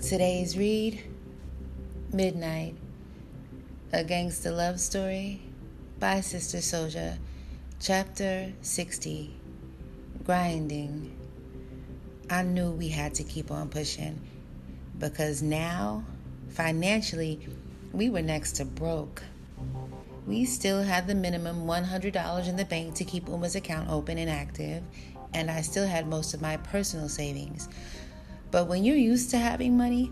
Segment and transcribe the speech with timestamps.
[0.00, 1.02] Today's read
[2.12, 2.76] Midnight,
[3.92, 5.40] a gangster love story
[5.98, 7.16] by Sister Souljah,
[7.80, 9.34] chapter 60
[10.22, 11.16] Grinding.
[12.30, 14.20] I knew we had to keep on pushing
[14.98, 16.04] because now,
[16.50, 17.48] financially,
[17.92, 19.22] we were next to broke.
[20.26, 24.30] We still had the minimum $100 in the bank to keep Umma's account open and
[24.30, 24.82] active,
[25.32, 27.68] and I still had most of my personal savings.
[28.50, 30.10] But when you're used to having money,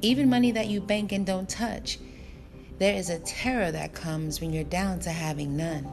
[0.00, 1.98] even money that you bank and don't touch,
[2.78, 5.88] there is a terror that comes when you're down to having none.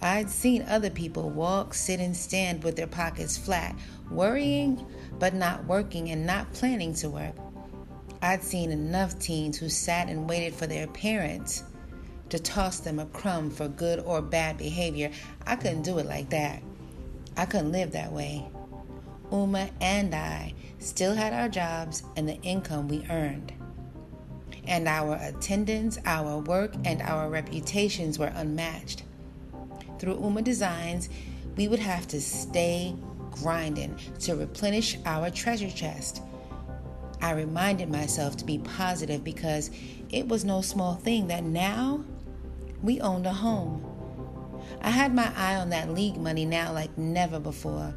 [0.00, 3.74] I'd seen other people walk, sit, and stand with their pockets flat,
[4.10, 4.86] worrying
[5.18, 7.34] but not working and not planning to work.
[8.22, 11.64] I'd seen enough teens who sat and waited for their parents
[12.30, 15.10] to toss them a crumb for good or bad behavior.
[15.46, 16.62] I couldn't do it like that.
[17.36, 18.46] I couldn't live that way.
[19.30, 23.52] Umma and I still had our jobs and the income we earned.
[24.66, 29.02] And our attendance, our work, and our reputations were unmatched.
[29.98, 31.08] Through Umma Designs,
[31.56, 32.94] we would have to stay
[33.30, 36.22] grinding to replenish our treasure chest.
[37.20, 39.70] I reminded myself to be positive because
[40.10, 42.04] it was no small thing that now
[42.82, 43.84] we owned a home.
[44.82, 47.94] I had my eye on that league money now like never before.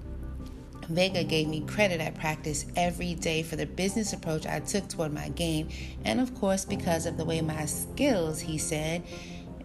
[0.95, 5.13] Vega gave me credit at practice every day for the business approach I took toward
[5.13, 5.69] my game,
[6.05, 9.03] and of course, because of the way my skills, he said,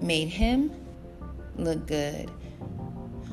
[0.00, 0.70] made him
[1.56, 2.30] look good.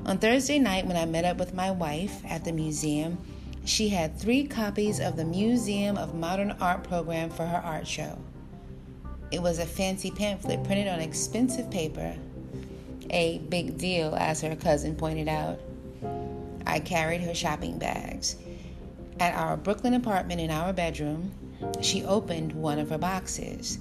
[0.05, 3.17] On Thursday night, when I met up with my wife at the museum,
[3.65, 8.19] she had three copies of the Museum of Modern Art program for her art show.
[9.31, 12.15] It was a fancy pamphlet printed on expensive paper.
[13.09, 15.59] A big deal, as her cousin pointed out.
[16.65, 18.35] I carried her shopping bags.
[19.19, 21.31] At our Brooklyn apartment in our bedroom,
[21.81, 23.79] she opened one of her boxes,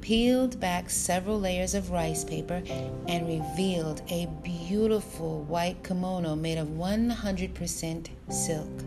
[0.00, 2.62] peeled back several layers of rice paper,
[3.08, 8.84] and revealed a beautiful white kimono made of 100% silk.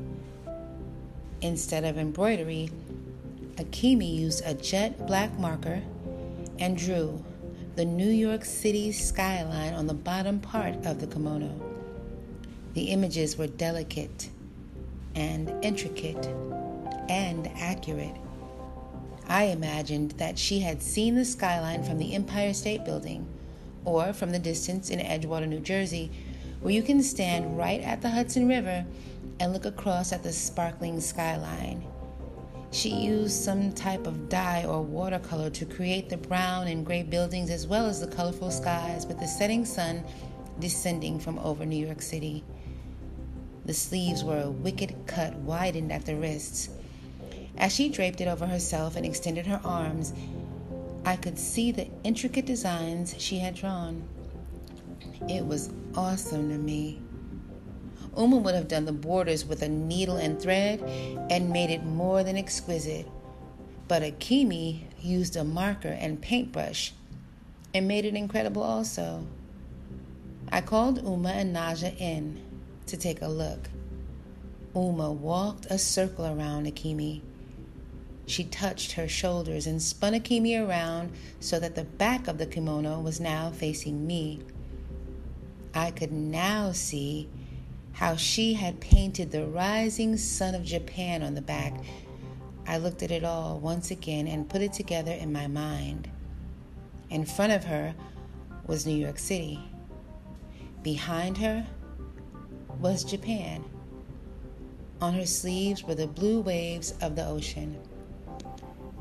[1.41, 2.69] Instead of embroidery,
[3.55, 5.81] Akemi used a jet black marker
[6.59, 7.23] and drew
[7.75, 11.76] the New York City skyline on the bottom part of the kimono.
[12.73, 14.29] The images were delicate
[15.15, 16.27] and intricate
[17.09, 18.15] and accurate.
[19.27, 23.27] I imagined that she had seen the skyline from the Empire State Building
[23.83, 26.11] or from the distance in Edgewater, New Jersey,
[26.61, 28.85] where you can stand right at the Hudson River
[29.39, 31.83] and look across at the sparkling skyline.
[32.71, 37.49] She used some type of dye or watercolor to create the brown and gray buildings
[37.49, 40.03] as well as the colorful skies with the setting sun
[40.59, 42.43] descending from over New York City.
[43.67, 46.69] The sleeves were a wicked cut, widened at the wrists.
[47.57, 50.13] As she draped it over herself and extended her arms,
[51.05, 54.07] I could see the intricate designs she had drawn.
[55.27, 57.01] It was awesome to me.
[58.15, 60.81] Umma would have done the borders with a needle and thread
[61.29, 63.05] and made it more than exquisite.
[63.89, 66.93] But Akemi used a marker and paintbrush
[67.73, 69.27] and made it incredible also.
[70.49, 72.46] I called Umma and Naja in
[72.87, 73.69] to take a look.
[74.75, 77.21] Umma walked a circle around Akemi.
[78.25, 82.99] She touched her shoulders and spun Akemi around so that the back of the kimono
[82.99, 84.41] was now facing me.
[85.73, 87.29] I could now see
[87.93, 91.73] how she had painted the rising sun of Japan on the back.
[92.67, 96.09] I looked at it all once again and put it together in my mind.
[97.09, 97.95] In front of her
[98.67, 99.59] was New York City.
[100.83, 101.65] Behind her
[102.79, 103.63] was Japan.
[105.01, 107.77] On her sleeves were the blue waves of the ocean.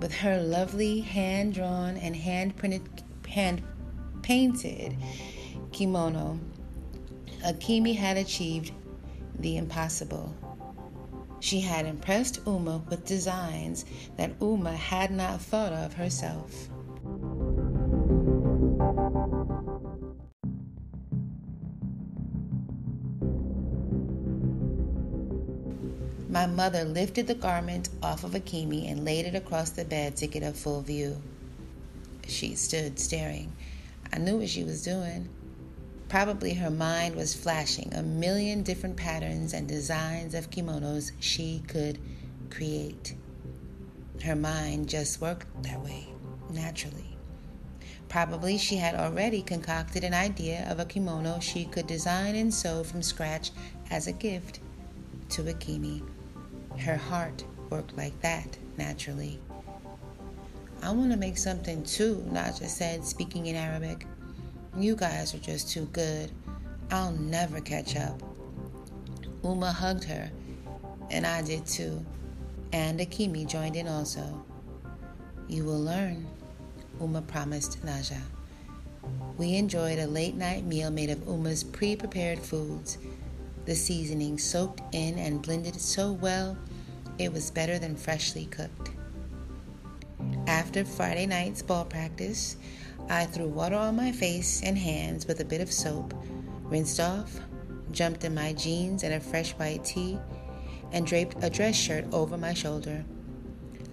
[0.00, 2.82] With her lovely hand drawn and hand printed,
[3.28, 3.62] hand
[4.22, 4.96] painted
[5.72, 6.38] kimono,
[7.44, 8.72] Akemi had achieved
[9.38, 10.34] the impossible.
[11.40, 13.84] She had impressed Umma with designs
[14.16, 16.68] that Umma had not thought of herself.
[26.56, 30.42] Mother lifted the garment off of Akemi and laid it across the bed to get
[30.42, 31.20] a full view.
[32.26, 33.52] She stood staring.
[34.10, 35.28] I knew what she was doing.
[36.08, 41.98] Probably her mind was flashing a million different patterns and designs of kimonos she could
[42.48, 43.14] create.
[44.24, 46.06] Her mind just worked that way,
[46.50, 47.18] naturally.
[48.08, 52.82] Probably she had already concocted an idea of a kimono she could design and sew
[52.82, 53.50] from scratch
[53.90, 54.60] as a gift
[55.28, 56.00] to Akemi
[56.78, 59.40] her heart worked like that, naturally.
[60.82, 64.06] I want to make something too, Naja said, speaking in Arabic.
[64.76, 66.30] You guys are just too good.
[66.90, 68.22] I'll never catch up.
[69.42, 70.30] Umma hugged her,
[71.10, 72.04] and I did too.
[72.72, 74.44] And Akemi joined in also.
[75.48, 76.26] You will learn,
[77.00, 78.20] Umma promised Naja.
[79.38, 82.98] We enjoyed a late night meal made of Umma's pre prepared foods.
[83.64, 86.56] The seasoning soaked in and blended so well,
[87.18, 88.90] it was better than freshly cooked.
[90.46, 92.56] After Friday night's ball practice,
[93.08, 96.14] I threw water on my face and hands with a bit of soap,
[96.64, 97.40] rinsed off,
[97.90, 100.18] jumped in my jeans and a fresh white tee,
[100.92, 103.04] and draped a dress shirt over my shoulder.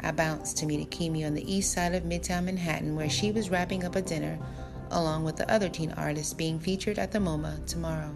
[0.02, 3.50] I bounced to meet Akemi on the east side of Midtown Manhattan, where she was
[3.50, 4.38] wrapping up a dinner
[4.92, 8.16] along with the other teen artists being featured at the MoMA tomorrow.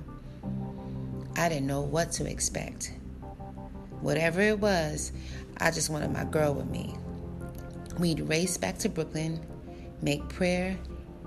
[1.36, 2.94] I didn't know what to expect.
[4.02, 5.12] Whatever it was,
[5.58, 6.96] I just wanted my girl with me.
[8.00, 9.40] We'd race back to Brooklyn,
[10.02, 10.78] make prayer,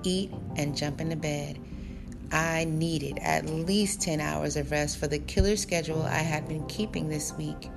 [0.04, 1.58] eat, and jump into bed.
[2.32, 6.64] I needed at least 10 hours of rest for the killer schedule I had been
[6.66, 7.68] keeping this week,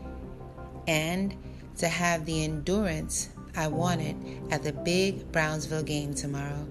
[0.88, 1.36] and
[1.78, 4.16] to have the endurance I wanted
[4.52, 6.68] at the big Brownsville game tomorrow.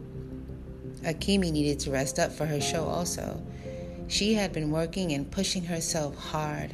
[1.02, 3.42] Akemi needed to rest up for her show also.
[4.06, 6.72] She had been working and pushing herself hard.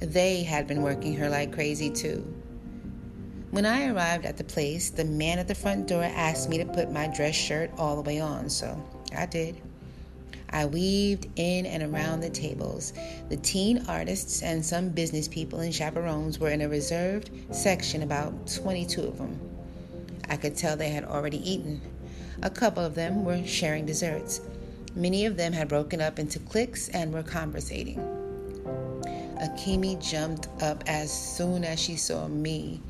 [0.00, 2.24] They had been working her like crazy too.
[3.50, 6.64] When I arrived at the place, the man at the front door asked me to
[6.64, 8.82] put my dress shirt all the way on, so
[9.14, 9.60] I did.
[10.48, 12.94] I weaved in and around the tables.
[13.28, 18.46] The teen artists and some business people and chaperones were in a reserved section, about
[18.46, 19.38] 22 of them.
[20.28, 21.80] I could tell they had already eaten.
[22.42, 24.40] A couple of them were sharing desserts.
[24.94, 28.19] Many of them had broken up into cliques and were conversating.
[29.40, 32.82] Akemi jumped up as soon as she saw me.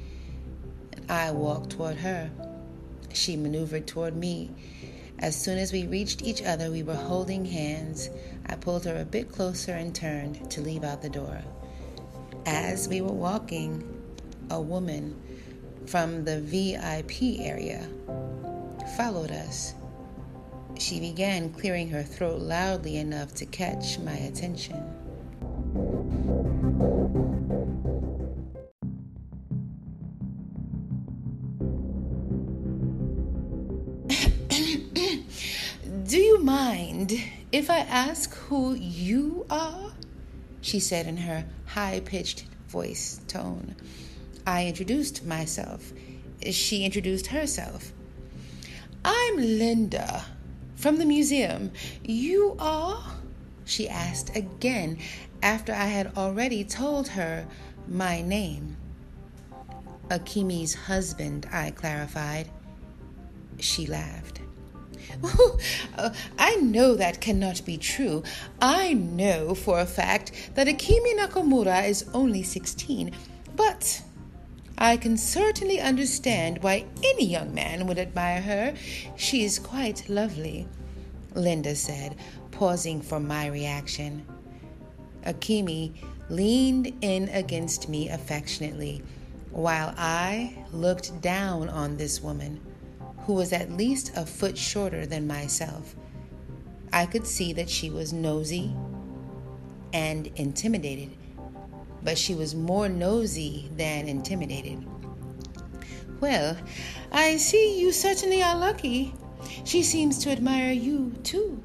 [1.09, 2.31] I walked toward her.
[3.13, 4.51] She maneuvered toward me.
[5.21, 8.11] As soon as we reached each other, we were holding hands.
[8.47, 11.41] I pulled her a bit closer and turned to leave out the door.
[12.47, 13.85] As we were walking,
[14.51, 15.21] a woman
[15.87, 17.87] from the VIP area
[18.97, 19.75] followed us.
[20.79, 25.00] She began clearing her throat loudly enough to catch my attention.
[36.71, 37.21] Mind
[37.51, 39.91] if I ask who you are?
[40.61, 43.75] She said in her high pitched voice tone.
[44.47, 45.93] I introduced myself.
[46.49, 47.93] She introduced herself.
[49.05, 50.25] I'm Linda
[50.77, 51.73] from the museum.
[52.05, 53.17] You are?
[53.65, 54.99] She asked again
[55.43, 57.49] after I had already told her
[57.89, 58.77] my name.
[60.09, 62.49] Akemi's husband, I clarified.
[63.59, 64.41] She laughed.
[66.39, 68.23] I know that cannot be true.
[68.61, 73.13] I know for a fact that Akemi Nakamura is only 16,
[73.57, 74.03] but
[74.79, 78.75] I can certainly understand why any young man would admire her.
[79.17, 80.67] She is quite lovely,
[81.35, 82.17] Linda said,
[82.51, 84.25] pausing for my reaction.
[85.25, 85.93] Akemi
[86.31, 89.03] leaned in against me affectionately
[89.51, 92.61] while I looked down on this woman,
[93.31, 95.95] who was at least a foot shorter than myself.
[96.93, 98.75] I could see that she was nosy
[99.93, 101.17] and intimidated
[102.03, 104.85] but she was more nosy than intimidated.
[106.21, 106.57] Well,
[107.13, 109.15] I see you certainly are lucky.
[109.65, 111.63] She seems to admire you, too.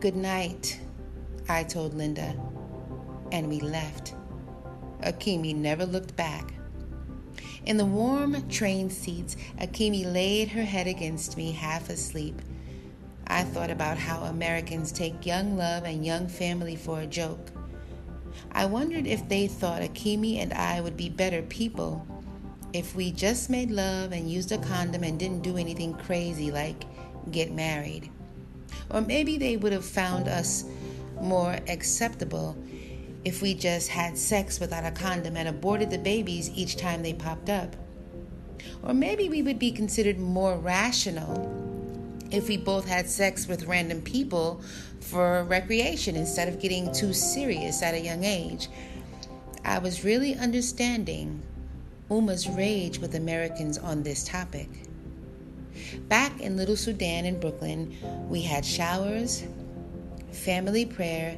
[0.00, 0.80] Good night,
[1.48, 2.34] I told Linda,
[3.32, 4.14] and we left.
[5.02, 6.57] Akemi never looked back.
[7.64, 12.40] In the warm train seats, Akemi laid her head against me, half asleep.
[13.26, 17.50] I thought about how Americans take young love and young family for a joke.
[18.52, 22.06] I wondered if they thought Akemi and I would be better people
[22.72, 26.84] if we just made love and used a condom and didn't do anything crazy like
[27.30, 28.10] get married.
[28.90, 30.64] Or maybe they would have found us
[31.20, 32.56] more acceptable
[33.24, 37.12] if we just had sex without a condom and aborted the babies each time they
[37.12, 37.74] popped up.
[38.82, 41.54] Or maybe we would be considered more rational
[42.30, 44.62] if we both had sex with random people
[45.00, 48.68] for recreation instead of getting too serious at a young age.
[49.64, 51.42] I was really understanding
[52.10, 54.68] Umma's rage with Americans on this topic.
[56.08, 57.96] Back in Little Sudan in Brooklyn,
[58.28, 59.44] we had showers,
[60.32, 61.36] family prayer,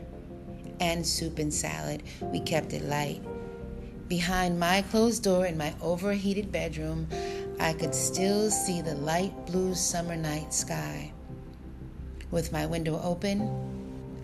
[0.81, 2.03] and soup and salad.
[2.23, 3.23] We kept it light.
[4.09, 7.07] Behind my closed door in my overheated bedroom,
[7.61, 11.13] I could still see the light blue summer night sky.
[12.31, 13.49] With my window open,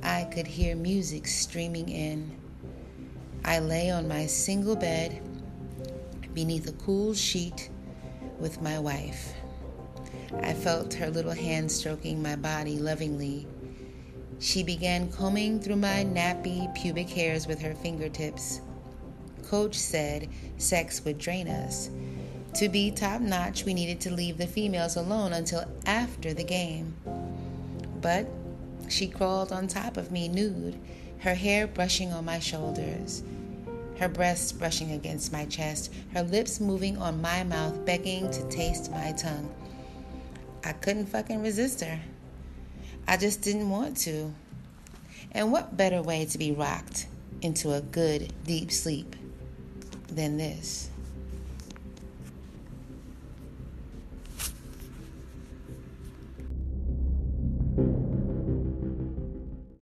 [0.02, 2.36] I could hear music streaming in.
[3.44, 5.22] I lay on my single bed
[6.34, 7.70] beneath a cool sheet
[8.38, 9.34] with my wife.
[10.42, 13.46] I felt her little hand stroking my body lovingly.
[14.38, 18.60] She began combing through my nappy pubic hairs with her fingertips.
[19.48, 20.28] Coach said
[20.58, 21.90] sex would drain us.
[22.54, 26.94] To be top notch, we needed to leave the females alone until after the game.
[28.00, 28.26] But
[28.88, 30.78] she crawled on top of me nude,
[31.18, 33.22] her hair brushing on my shoulders,
[33.98, 38.90] her breasts brushing against my chest, her lips moving on my mouth, begging to taste
[38.90, 39.52] my tongue.
[40.64, 42.00] I couldn't fucking resist her.
[43.08, 44.32] I just didn't want to.
[45.32, 47.06] And what better way to be rocked
[47.40, 49.14] into a good, deep sleep
[50.08, 50.90] than this?